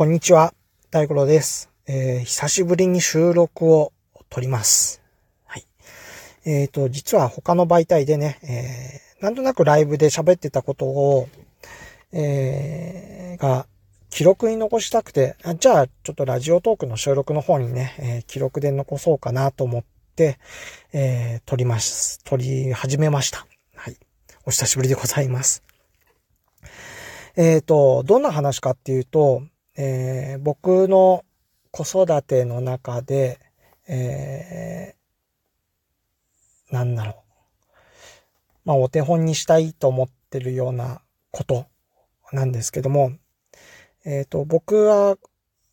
[0.00, 0.54] こんにちは、
[0.90, 1.68] 大五郎です。
[1.86, 3.92] えー、久しぶりに収録を
[4.30, 5.02] 撮ります。
[5.44, 5.66] はい。
[6.46, 11.28] えっ、ー、と、実は他の媒体でね、えー、なんとなくライブで喋ってたことを、
[12.12, 13.66] えー、が、
[14.08, 19.84] 記録に残したくて、あじゃあ、ちょっとラジオトークの収録の方にね、えー、記録で残そうかなと思っ
[20.16, 20.38] て、
[20.94, 22.24] えー、撮ります。
[22.24, 23.46] 撮り始めました。
[23.74, 23.98] はい。
[24.46, 25.62] お久しぶりでございます。
[27.36, 29.42] えっ、ー、と、どんな話かっていうと、
[29.82, 31.24] えー、僕の
[31.70, 33.40] 子育ての中で、
[33.88, 37.14] えー、なんだろう。
[38.66, 41.64] まあ、お手本にしたいと思ってるようなこと
[42.30, 43.12] なんですけども、
[44.04, 45.16] えっ、ー、と、僕は、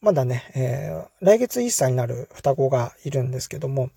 [0.00, 3.90] まだね、えー、来月1歳になる双子がいるんですけども、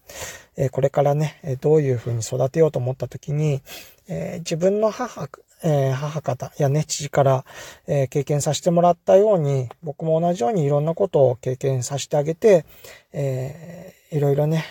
[0.56, 3.64] えー、これからね、どういうふうに育てようと思った時に、
[4.08, 5.28] え、自分の母
[5.66, 7.46] えー、母方やね、父から、
[7.88, 12.66] えー、経験させてもらったように、僕も同じようにいろんなことを経験させてあげて、
[13.12, 14.64] えー、いろいろね、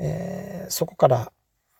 [0.00, 1.32] えー、そこから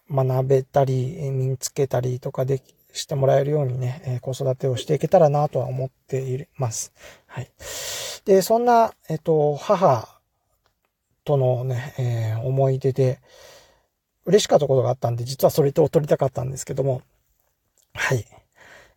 [0.09, 2.63] 学べたり、身につけたりとかで
[2.93, 6.93] してもらえるようにね、え、子育てをしていけたらなとは思っています。
[7.27, 7.51] はい。
[8.25, 10.21] で、そんな、えっ、と、母
[11.25, 13.19] とのね、え、思い出で、
[14.27, 17.03] 嬉しかったことがあったんで、実はそれと撮りたかったんですけども、
[17.95, 18.25] はい。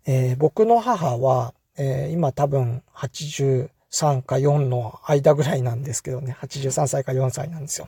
[0.05, 3.69] えー、僕の母は、えー、今多分83
[4.23, 7.87] か4の間ぐらいなんですけどね、83歳か4歳なんですよ。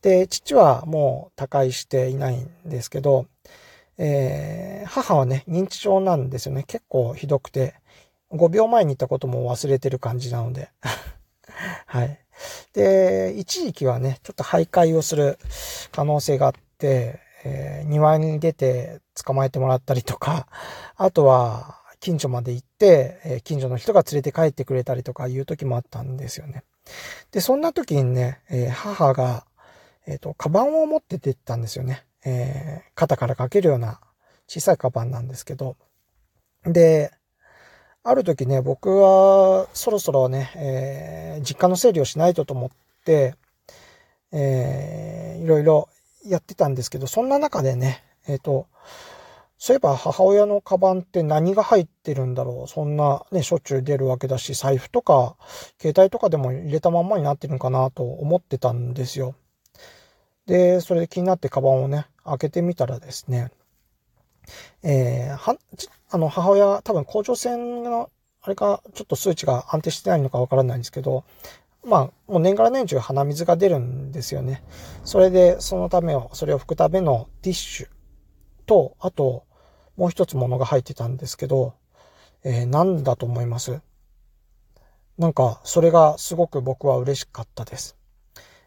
[0.00, 3.26] で、父はもう他界していないんですけど、
[3.98, 6.64] えー、母はね、認知症なんですよね。
[6.64, 7.74] 結構ひどくて、
[8.32, 10.70] 5秒前に言ったことも忘れてる感じなので。
[11.86, 12.18] はい。
[12.72, 15.38] で、一時期はね、ちょっと徘徊をする
[15.92, 20.46] 可能性があって、えー、庭に出て捕まえてもらったりとか、
[20.96, 26.64] あとは近所まで行って、えー、近所の人が連れて帰ってくれたりとかいう時もあったんですよね。
[27.30, 29.46] で、そんな時にね、えー、母が、
[30.06, 32.04] えっ、と、カバンを持って出てたんですよね。
[32.24, 34.00] え肩からかけるような
[34.48, 35.76] 小さいカバンなんですけど。
[36.64, 37.12] で、
[38.04, 42.70] ある時ね、僕はそろそろね、え実家の整理をしないとと思っ
[43.04, 43.34] て、
[44.32, 45.88] えー、いろいろ
[46.24, 48.66] やってたんですけど、そんな中でね、えっ、ー、と、
[49.58, 52.68] そういえば母親のカバンって何が入ってるんだろう？
[52.68, 55.36] そんなね、しょっちゅう出るわけだし、財布とか、
[55.80, 59.36] 携帯とかでも入れたまんまになってるのかなと思ってたんですよ。
[60.46, 63.52] で、それで気になってカバンをね、開けてみたらですね、
[64.82, 65.56] えー、は、
[66.10, 71.22] あの、母親、多分甲状腺の、あれか、ちょっと数値が安定してないのかわからないんですけど、
[71.84, 74.62] まあ、もう年がら年中鼻水が出るんですよね。
[75.04, 77.88] それで、そのためを、それを拭くためのティッシュ
[78.66, 79.44] と、あと、
[79.96, 81.74] もう一つものが入ってたんですけど、
[82.44, 83.80] えー、何だと思います？
[85.18, 87.96] なんか、それがすごく僕は嬉しかったです。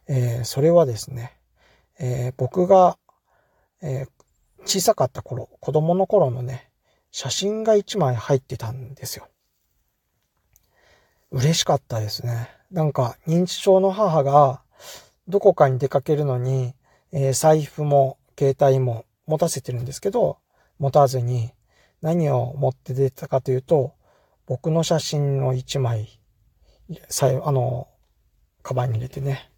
[0.07, 1.37] えー、それはですね、
[1.99, 2.97] えー、僕が、
[3.81, 4.05] え
[4.65, 6.71] 小さかった頃、子供の頃のね、
[7.11, 9.27] 写真が一枚入ってたんですよ。
[11.35, 12.49] 嬉しかったですね。
[12.71, 14.61] なんか認知症の母が
[15.27, 16.73] どこかに出かけるのに、
[17.11, 20.37] えー、財布も携帯も持たせてるんですけど、
[20.79, 21.51] 持たずに
[22.01, 23.93] 何を持って出たかというと、
[24.45, 26.21] 僕の写真の一枚、
[27.09, 27.89] さあの、
[28.63, 29.51] カバンに入れてね、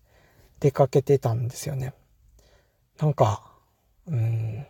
[0.59, 1.93] 出かけてたんですよね。
[2.99, 3.43] なんか、
[4.07, 4.65] うん、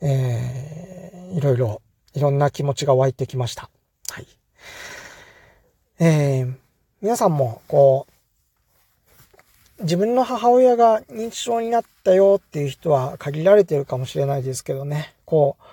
[0.00, 1.82] えー、いろいろ、
[2.14, 3.70] いろんな気持ちが湧いてきました。
[4.10, 4.26] はい。
[5.98, 6.54] えー、
[7.00, 8.06] 皆さんも、こ
[9.78, 15.64] う、自分の母親が認知症になったよっていう人は限られてるかもしれないですけどね、こう、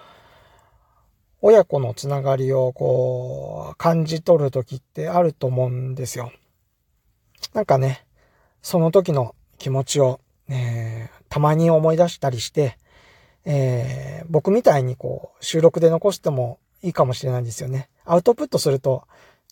[1.42, 6.32] 親子のつながりをこう、感じ取る時ってあると思うんですよ。
[7.54, 8.06] なんかね、
[8.62, 10.20] その時の気持ちを、
[10.50, 12.78] えー、たまに思い出したりして、
[13.46, 17.90] えー、僕みたいにこう、収録で残してもいいかもしれないですよね。
[18.06, 19.08] アウトプットすると、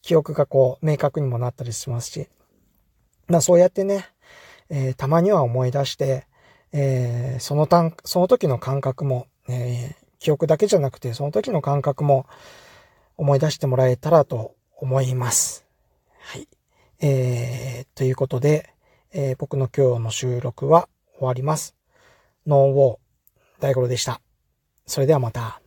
[0.08, 2.30] 記憶がこう、明確にもなったりしますし、
[3.28, 4.06] まあそうやってね、
[4.70, 6.28] えー、たまには思い出して、
[6.72, 12.26] えー、そのたん、その時の感覚も、えー、記憶だけじゃなくて、その時の感覚も
[13.18, 15.66] 思い出してもらえたらと思います。
[16.22, 16.48] はい。
[17.02, 18.70] えー、ということで、
[19.12, 20.88] えー、僕の今日の収録は
[21.18, 21.76] 終わります。
[22.46, 22.98] ノーウォー、
[23.60, 24.22] 大五郎でした。
[24.86, 25.60] それではまた。